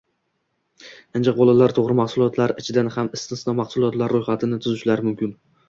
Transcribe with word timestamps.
Injiq 1.19 1.37
bolalar 1.41 1.73
to‘g‘ri 1.79 1.97
mahsulotlar 1.99 2.55
ichidan 2.63 2.91
ham 2.97 3.13
istisno 3.21 3.57
mahsulotlar 3.63 4.19
ro‘yxatini 4.19 4.63
“tuzishlari 4.67 5.11
mumkin” 5.13 5.41